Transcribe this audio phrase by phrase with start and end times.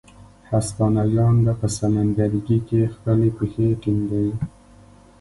[0.51, 4.33] هسپانویان به په سمندرګي کې خپلې پښې ټینګوي.